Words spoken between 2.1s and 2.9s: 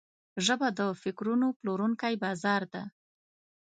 بازار ده